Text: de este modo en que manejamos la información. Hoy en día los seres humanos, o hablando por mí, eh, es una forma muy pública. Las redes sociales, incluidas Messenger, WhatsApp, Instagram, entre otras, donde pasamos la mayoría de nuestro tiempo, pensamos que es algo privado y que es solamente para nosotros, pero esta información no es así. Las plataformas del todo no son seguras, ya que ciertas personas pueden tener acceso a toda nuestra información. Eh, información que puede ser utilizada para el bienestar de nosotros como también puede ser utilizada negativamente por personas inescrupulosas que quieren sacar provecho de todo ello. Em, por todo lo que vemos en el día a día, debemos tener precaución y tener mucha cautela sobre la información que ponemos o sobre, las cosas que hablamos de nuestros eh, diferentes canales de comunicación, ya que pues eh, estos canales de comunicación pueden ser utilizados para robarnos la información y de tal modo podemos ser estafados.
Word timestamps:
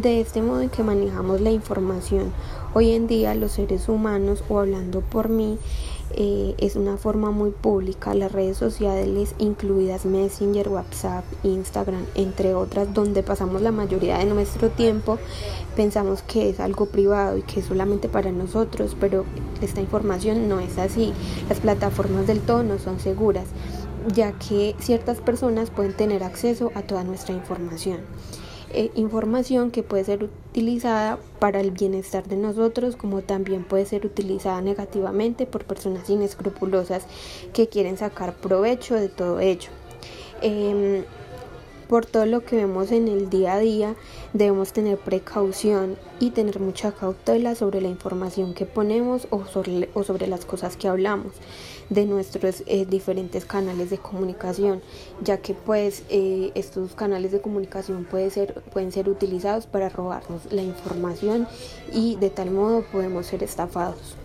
de 0.00 0.20
este 0.20 0.42
modo 0.42 0.60
en 0.60 0.70
que 0.70 0.84
manejamos 0.84 1.40
la 1.40 1.50
información. 1.50 2.32
Hoy 2.72 2.92
en 2.92 3.08
día 3.08 3.34
los 3.34 3.52
seres 3.52 3.88
humanos, 3.88 4.44
o 4.48 4.60
hablando 4.60 5.00
por 5.00 5.28
mí, 5.28 5.58
eh, 6.14 6.54
es 6.58 6.76
una 6.76 6.96
forma 6.96 7.32
muy 7.32 7.50
pública. 7.50 8.14
Las 8.14 8.30
redes 8.30 8.56
sociales, 8.56 9.34
incluidas 9.38 10.04
Messenger, 10.04 10.68
WhatsApp, 10.68 11.24
Instagram, 11.42 12.04
entre 12.14 12.54
otras, 12.54 12.94
donde 12.94 13.22
pasamos 13.22 13.60
la 13.60 13.72
mayoría 13.72 14.18
de 14.18 14.26
nuestro 14.26 14.70
tiempo, 14.70 15.18
pensamos 15.74 16.22
que 16.22 16.48
es 16.48 16.60
algo 16.60 16.86
privado 16.86 17.36
y 17.36 17.42
que 17.42 17.60
es 17.60 17.66
solamente 17.66 18.08
para 18.08 18.30
nosotros, 18.30 18.96
pero 19.00 19.24
esta 19.60 19.80
información 19.80 20.48
no 20.48 20.60
es 20.60 20.78
así. 20.78 21.12
Las 21.48 21.58
plataformas 21.58 22.26
del 22.26 22.40
todo 22.40 22.62
no 22.62 22.78
son 22.78 23.00
seguras, 23.00 23.46
ya 24.14 24.32
que 24.32 24.76
ciertas 24.78 25.18
personas 25.18 25.70
pueden 25.70 25.92
tener 25.92 26.22
acceso 26.22 26.70
a 26.74 26.82
toda 26.82 27.02
nuestra 27.02 27.34
información. 27.34 27.98
Eh, 28.70 28.90
información 28.96 29.70
que 29.70 29.82
puede 29.82 30.04
ser 30.04 30.24
utilizada 30.24 31.18
para 31.38 31.60
el 31.60 31.70
bienestar 31.70 32.28
de 32.28 32.36
nosotros 32.36 32.96
como 32.96 33.22
también 33.22 33.64
puede 33.64 33.86
ser 33.86 34.04
utilizada 34.04 34.60
negativamente 34.60 35.46
por 35.46 35.64
personas 35.64 36.10
inescrupulosas 36.10 37.04
que 37.54 37.68
quieren 37.68 37.96
sacar 37.96 38.34
provecho 38.34 38.94
de 38.94 39.08
todo 39.08 39.40
ello. 39.40 39.70
Em, 40.42 41.04
por 41.88 42.06
todo 42.06 42.26
lo 42.26 42.44
que 42.44 42.56
vemos 42.56 42.92
en 42.92 43.08
el 43.08 43.30
día 43.30 43.54
a 43.54 43.58
día, 43.58 43.94
debemos 44.32 44.72
tener 44.72 44.98
precaución 44.98 45.96
y 46.20 46.30
tener 46.30 46.60
mucha 46.60 46.92
cautela 46.92 47.54
sobre 47.54 47.80
la 47.80 47.88
información 47.88 48.54
que 48.54 48.66
ponemos 48.66 49.26
o 49.30 49.46
sobre, 49.46 50.26
las 50.26 50.44
cosas 50.44 50.76
que 50.76 50.88
hablamos 50.88 51.32
de 51.88 52.04
nuestros 52.04 52.62
eh, 52.66 52.84
diferentes 52.84 53.46
canales 53.46 53.88
de 53.88 53.98
comunicación, 53.98 54.82
ya 55.22 55.38
que 55.38 55.54
pues 55.54 56.04
eh, 56.10 56.52
estos 56.54 56.94
canales 56.94 57.32
de 57.32 57.40
comunicación 57.40 58.04
pueden 58.04 58.92
ser 58.92 59.08
utilizados 59.08 59.66
para 59.66 59.88
robarnos 59.88 60.52
la 60.52 60.62
información 60.62 61.48
y 61.92 62.16
de 62.16 62.28
tal 62.28 62.50
modo 62.50 62.82
podemos 62.92 63.26
ser 63.26 63.42
estafados. 63.42 64.16